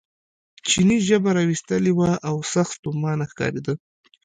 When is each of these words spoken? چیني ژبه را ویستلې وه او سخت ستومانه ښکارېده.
چیني 0.67 0.97
ژبه 1.07 1.31
را 1.35 1.43
ویستلې 1.49 1.91
وه 1.95 2.11
او 2.27 2.35
سخت 2.53 2.71
ستومانه 2.77 3.25
ښکارېده. 3.31 3.73